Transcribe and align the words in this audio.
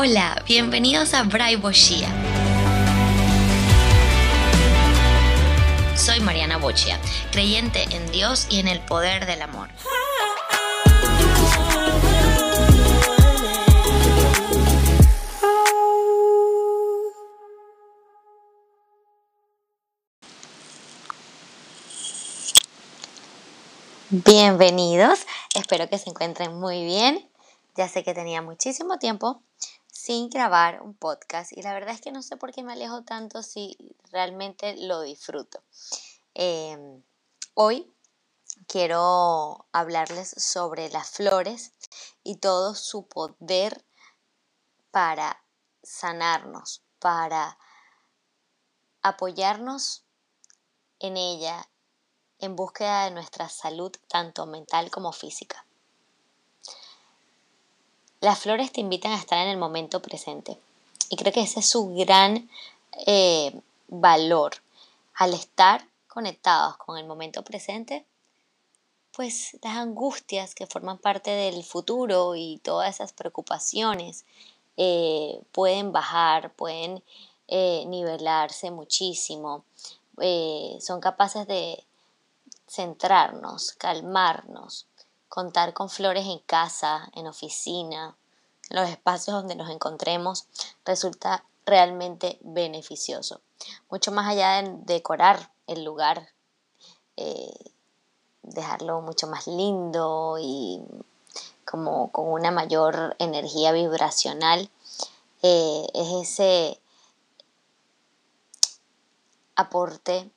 Hola, 0.00 0.40
bienvenidos 0.46 1.12
a 1.12 1.24
Braibo 1.24 1.72
Shia. 1.72 2.08
Soy 5.96 6.20
Mariana 6.20 6.56
Bochia, 6.56 7.00
creyente 7.32 7.82
en 7.90 8.08
Dios 8.12 8.46
y 8.48 8.60
en 8.60 8.68
el 8.68 8.78
poder 8.78 9.26
del 9.26 9.42
amor. 9.42 9.68
Bienvenidos, 24.10 25.26
espero 25.56 25.88
que 25.88 25.98
se 25.98 26.08
encuentren 26.08 26.54
muy 26.54 26.84
bien. 26.84 27.28
Ya 27.74 27.88
sé 27.88 28.04
que 28.04 28.14
tenía 28.14 28.42
muchísimo 28.42 29.00
tiempo 29.00 29.42
sin 30.08 30.30
grabar 30.30 30.80
un 30.80 30.94
podcast 30.94 31.52
y 31.52 31.60
la 31.60 31.74
verdad 31.74 31.94
es 31.94 32.00
que 32.00 32.12
no 32.12 32.22
sé 32.22 32.38
por 32.38 32.50
qué 32.50 32.62
me 32.62 32.72
alejo 32.72 33.02
tanto 33.02 33.42
si 33.42 33.76
realmente 34.10 34.74
lo 34.86 35.02
disfruto. 35.02 35.62
Em, 36.32 37.02
hoy 37.52 37.92
quiero 38.66 39.66
hablarles 39.70 40.30
sobre 40.30 40.88
las 40.88 41.10
flores 41.10 41.74
y 42.24 42.36
todo 42.36 42.74
su 42.74 43.06
poder 43.06 43.84
para 44.90 45.44
sanarnos, 45.82 46.80
para 47.00 47.58
apoyarnos 49.02 50.06
en 51.00 51.18
ella 51.18 51.68
en 52.38 52.56
búsqueda 52.56 53.04
de 53.04 53.10
nuestra 53.10 53.50
salud 53.50 53.92
tanto 54.08 54.46
mental 54.46 54.90
como 54.90 55.12
física. 55.12 55.67
Las 58.28 58.40
flores 58.40 58.70
te 58.72 58.82
invitan 58.82 59.12
a 59.12 59.16
estar 59.16 59.38
en 59.38 59.48
el 59.48 59.56
momento 59.56 60.02
presente. 60.02 60.58
Y 61.08 61.16
creo 61.16 61.32
que 61.32 61.40
ese 61.40 61.60
es 61.60 61.70
su 61.70 61.94
gran 61.94 62.50
eh, 63.06 63.58
valor. 63.86 64.56
Al 65.14 65.32
estar 65.32 65.88
conectados 66.08 66.76
con 66.76 66.98
el 66.98 67.06
momento 67.06 67.42
presente, 67.42 68.04
pues 69.12 69.56
las 69.62 69.78
angustias 69.78 70.54
que 70.54 70.66
forman 70.66 70.98
parte 70.98 71.30
del 71.30 71.64
futuro 71.64 72.36
y 72.36 72.58
todas 72.62 72.96
esas 72.96 73.14
preocupaciones 73.14 74.26
eh, 74.76 75.40
pueden 75.50 75.90
bajar, 75.90 76.52
pueden 76.52 77.02
eh, 77.46 77.84
nivelarse 77.86 78.70
muchísimo. 78.70 79.64
son 80.80 81.00
capaces 81.00 81.46
de 81.46 81.82
centrarnos, 82.66 83.72
calmarnos, 83.72 84.84
contar 85.30 85.72
con 85.72 85.88
flores 85.88 86.26
en 86.26 86.40
casa, 86.40 87.10
en 87.14 87.26
oficina, 87.26 88.17
los 88.70 88.88
espacios 88.88 89.36
donde 89.36 89.54
nos 89.54 89.70
encontremos, 89.70 90.46
resulta 90.84 91.44
realmente 91.66 92.38
beneficioso. 92.42 93.40
Mucho 93.90 94.12
más 94.12 94.28
allá 94.28 94.62
de 94.62 94.94
decorar 94.94 95.52
el 95.66 95.84
lugar, 95.84 96.28
eh, 97.16 97.72
dejarlo 98.42 99.00
mucho 99.00 99.26
más 99.26 99.46
lindo 99.46 100.36
y 100.40 100.80
como 101.64 102.10
con 102.12 102.28
una 102.32 102.50
mayor 102.50 103.16
energía 103.18 103.72
vibracional, 103.72 104.70
eh, 105.42 105.86
es 105.94 106.28
ese 106.28 106.80
aporte 109.56 110.30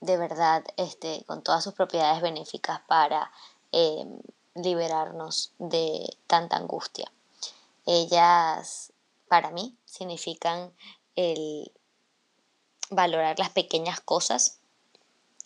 de 0.00 0.16
verdad 0.16 0.64
este, 0.76 1.24
con 1.26 1.42
todas 1.42 1.62
sus 1.64 1.74
propiedades 1.74 2.22
benéficas 2.22 2.80
para 2.86 3.30
Em, 3.72 4.20
liberarnos 4.54 5.52
de 5.58 6.16
tanta 6.26 6.56
angustia. 6.56 7.12
Ellas, 7.86 8.92
para 9.28 9.50
mí, 9.50 9.76
significan 9.84 10.72
el 11.14 11.72
valorar 12.90 13.38
las 13.38 13.50
pequeñas 13.50 14.00
cosas, 14.00 14.58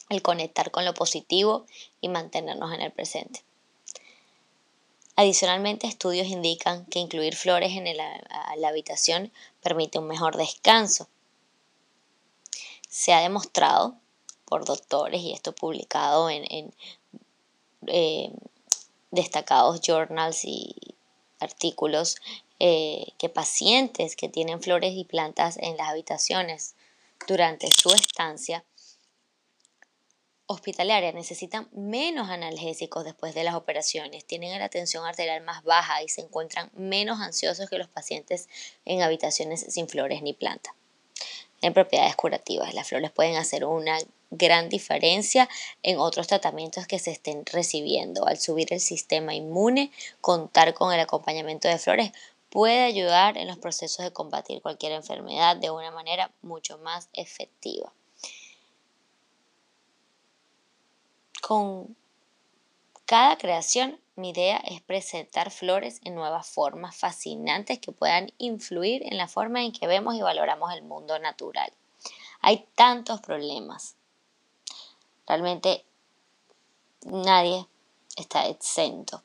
el 0.08 0.22
conectar 0.22 0.70
con 0.70 0.84
lo 0.84 0.94
positivo 0.94 1.66
y 2.00 2.08
mantenernos 2.08 2.72
en 2.72 2.80
el 2.80 2.92
presente. 2.92 3.44
Adicionalmente, 5.16 5.86
estudios 5.86 6.28
indican 6.28 6.86
que 6.86 6.98
incluir 6.98 7.36
flores 7.36 7.76
en 7.76 7.96
la 7.96 8.68
habitación 8.68 9.30
permite 9.62 9.98
un 9.98 10.06
mejor 10.06 10.36
descanso. 10.36 11.08
Se 12.88 13.12
ha 13.12 13.20
demostrado 13.20 13.96
por 14.50 14.64
doctores, 14.64 15.22
y 15.22 15.32
esto 15.32 15.54
publicado 15.54 16.28
en, 16.28 16.74
eh, 17.86 18.32
destacados 19.12 19.80
journals 19.80 20.44
y 20.44 20.74
artículos 21.40 22.16
eh, 22.58 23.12
que 23.18 23.28
pacientes 23.28 24.16
que 24.16 24.28
tienen 24.28 24.62
flores 24.62 24.94
y 24.94 25.04
plantas 25.04 25.56
en 25.58 25.76
las 25.76 25.88
habitaciones 25.88 26.74
durante 27.26 27.70
su 27.70 27.90
estancia 27.90 28.64
hospitalaria 30.46 31.12
necesitan 31.12 31.68
menos 31.72 32.28
analgésicos 32.28 33.04
después 33.04 33.34
de 33.34 33.44
las 33.44 33.54
operaciones, 33.54 34.24
tienen 34.24 34.58
la 34.58 34.68
tensión 34.68 35.06
arterial 35.06 35.44
más 35.44 35.62
baja 35.62 36.02
y 36.02 36.08
se 36.08 36.22
encuentran 36.22 36.70
menos 36.74 37.20
ansiosos 37.20 37.70
que 37.70 37.78
los 37.78 37.88
pacientes 37.88 38.48
en 38.84 39.02
habitaciones 39.02 39.64
sin 39.68 39.88
flores 39.88 40.22
ni 40.22 40.32
plantas. 40.32 40.74
En 41.62 41.74
propiedades 41.74 42.16
curativas, 42.16 42.74
las 42.74 42.88
flores 42.88 43.10
pueden 43.10 43.36
hacer 43.36 43.64
una 43.64 43.98
gran 44.30 44.68
diferencia 44.68 45.48
en 45.82 45.98
otros 45.98 46.26
tratamientos 46.26 46.86
que 46.86 46.98
se 46.98 47.10
estén 47.10 47.44
recibiendo. 47.46 48.26
Al 48.26 48.38
subir 48.38 48.72
el 48.72 48.80
sistema 48.80 49.34
inmune, 49.34 49.90
contar 50.20 50.72
con 50.72 50.92
el 50.92 51.00
acompañamiento 51.00 51.68
de 51.68 51.78
flores 51.78 52.12
puede 52.48 52.82
ayudar 52.84 53.36
en 53.36 53.46
los 53.46 53.58
procesos 53.58 54.04
de 54.04 54.12
combatir 54.12 54.62
cualquier 54.62 54.92
enfermedad 54.92 55.56
de 55.56 55.70
una 55.70 55.90
manera 55.90 56.30
mucho 56.42 56.78
más 56.78 57.08
efectiva. 57.12 57.92
Con 61.42 61.96
cada 63.06 63.36
creación, 63.38 63.98
mi 64.20 64.30
idea 64.30 64.58
es 64.58 64.80
presentar 64.82 65.50
flores 65.50 66.00
en 66.04 66.14
nuevas 66.14 66.48
formas 66.48 66.96
fascinantes 66.96 67.78
que 67.78 67.92
puedan 67.92 68.32
influir 68.38 69.02
en 69.04 69.16
la 69.16 69.28
forma 69.28 69.62
en 69.62 69.72
que 69.72 69.86
vemos 69.86 70.14
y 70.14 70.22
valoramos 70.22 70.72
el 70.74 70.82
mundo 70.82 71.18
natural. 71.18 71.72
Hay 72.40 72.66
tantos 72.74 73.20
problemas 73.20 73.96
Realmente 75.30 75.86
nadie 77.04 77.68
está 78.16 78.48
exento. 78.48 79.22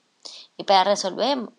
Y 0.55 0.63
para 0.63 0.83
resolver, 0.83 1.49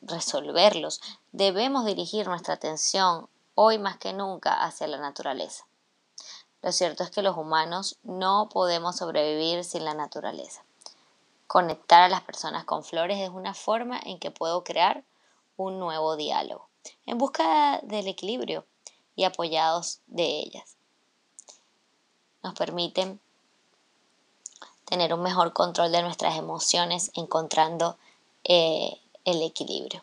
resolverlos 0.00 1.02
debemos 1.32 1.84
dirigir 1.84 2.26
nuestra 2.26 2.54
atención 2.54 3.28
hoy 3.54 3.76
más 3.78 3.98
que 3.98 4.14
nunca 4.14 4.64
hacia 4.64 4.86
la 4.86 4.96
naturaleza. 4.96 5.66
Lo 6.62 6.72
cierto 6.72 7.04
es 7.04 7.10
que 7.10 7.20
los 7.20 7.36
humanos 7.36 7.98
no 8.02 8.48
podemos 8.50 8.96
sobrevivir 8.96 9.62
sin 9.62 9.84
la 9.84 9.92
naturaleza. 9.92 10.64
Conectar 11.46 12.02
a 12.02 12.08
las 12.08 12.22
personas 12.22 12.64
con 12.64 12.82
flores 12.82 13.18
es 13.18 13.30
una 13.30 13.54
forma 13.54 14.00
en 14.04 14.18
que 14.18 14.30
puedo 14.30 14.64
crear 14.64 15.04
un 15.56 15.78
nuevo 15.78 16.16
diálogo, 16.16 16.68
en 17.06 17.18
busca 17.18 17.80
del 17.82 18.08
equilibrio 18.08 18.66
y 19.14 19.24
apoyados 19.24 20.00
de 20.06 20.24
ellas. 20.24 20.76
Nos 22.42 22.54
permiten 22.54 23.20
tener 24.84 25.14
un 25.14 25.22
mejor 25.22 25.52
control 25.52 25.92
de 25.92 26.02
nuestras 26.02 26.36
emociones 26.36 27.10
encontrando 27.14 27.96
eh, 28.44 29.00
el 29.24 29.42
equilibrio, 29.42 30.02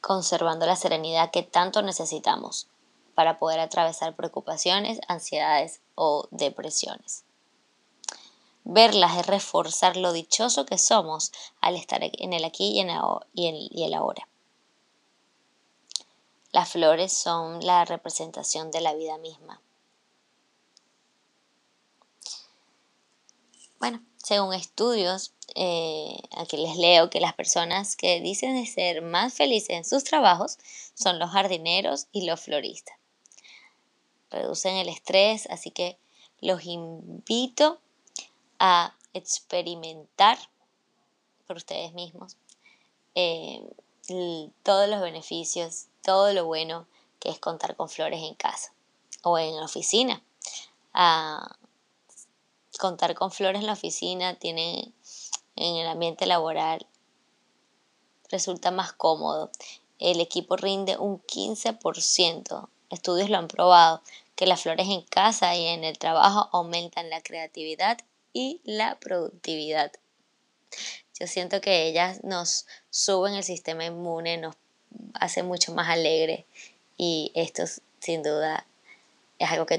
conservando 0.00 0.66
la 0.66 0.76
serenidad 0.76 1.30
que 1.30 1.42
tanto 1.42 1.82
necesitamos 1.82 2.66
para 3.14 3.38
poder 3.38 3.60
atravesar 3.60 4.14
preocupaciones, 4.16 5.00
ansiedades 5.08 5.80
o 5.94 6.26
depresiones. 6.30 7.24
Verlas 8.64 9.18
es 9.18 9.26
reforzar 9.26 9.96
lo 9.96 10.12
dichoso 10.12 10.66
que 10.66 10.78
somos 10.78 11.32
al 11.60 11.76
estar 11.76 12.00
en 12.02 12.32
el 12.32 12.44
aquí 12.44 12.72
y 12.72 12.80
en 12.80 12.90
el 12.90 13.94
ahora. 13.94 14.28
Las 16.52 16.70
flores 16.70 17.12
son 17.12 17.64
la 17.64 17.84
representación 17.84 18.70
de 18.70 18.80
la 18.80 18.94
vida 18.94 19.18
misma 19.18 19.60
Bueno, 23.80 24.04
según 24.22 24.52
estudios, 24.52 25.32
eh, 25.54 26.18
aquí 26.36 26.58
les 26.58 26.76
leo 26.76 27.08
que 27.08 27.18
las 27.18 27.32
personas 27.32 27.96
que 27.96 28.20
dicen 28.20 28.66
ser 28.66 29.00
más 29.00 29.32
felices 29.32 29.70
en 29.70 29.86
sus 29.86 30.04
trabajos 30.04 30.58
son 30.92 31.18
los 31.18 31.30
jardineros 31.30 32.06
y 32.12 32.26
los 32.26 32.40
floristas. 32.40 32.94
Reducen 34.30 34.76
el 34.76 34.90
estrés, 34.90 35.46
así 35.48 35.70
que 35.70 35.96
los 36.42 36.66
invito 36.66 37.80
a 38.60 38.94
experimentar 39.12 40.38
por 41.46 41.56
ustedes 41.56 41.92
mismos 41.94 42.36
eh, 43.16 43.64
todos 44.62 44.88
los 44.88 45.00
beneficios, 45.00 45.86
todo 46.02 46.32
lo 46.32 46.46
bueno 46.46 46.86
que 47.18 47.30
es 47.30 47.38
contar 47.38 47.74
con 47.74 47.88
flores 47.88 48.22
en 48.22 48.34
casa 48.34 48.72
o 49.22 49.38
en 49.38 49.56
la 49.56 49.64
oficina. 49.64 50.22
Ah, 50.92 51.56
contar 52.78 53.14
con 53.14 53.30
flores 53.30 53.60
en 53.60 53.66
la 53.66 53.72
oficina, 53.72 54.34
tiene 54.34 54.92
en 55.56 55.76
el 55.76 55.86
ambiente 55.86 56.26
laboral, 56.26 56.86
resulta 58.28 58.70
más 58.70 58.92
cómodo. 58.92 59.50
El 59.98 60.20
equipo 60.20 60.56
rinde 60.56 60.96
un 60.96 61.20
15%. 61.22 62.68
Estudios 62.88 63.28
lo 63.28 63.38
han 63.38 63.48
probado, 63.48 64.02
que 64.34 64.46
las 64.46 64.62
flores 64.62 64.88
en 64.88 65.02
casa 65.02 65.54
y 65.54 65.66
en 65.66 65.84
el 65.84 65.98
trabajo 65.98 66.48
aumentan 66.52 67.10
la 67.10 67.22
creatividad 67.22 67.98
y 68.32 68.60
la 68.64 68.98
productividad. 68.98 69.92
Yo 71.18 71.26
siento 71.26 71.60
que 71.60 71.86
ellas 71.86 72.22
nos 72.24 72.66
suben 72.90 73.34
el 73.34 73.44
sistema 73.44 73.84
inmune, 73.84 74.38
nos 74.38 74.56
hace 75.14 75.42
mucho 75.42 75.74
más 75.74 75.88
alegre 75.88 76.46
y 76.96 77.32
esto 77.34 77.64
sin 78.00 78.22
duda 78.22 78.66
es 79.38 79.50
algo 79.50 79.66
que 79.66 79.78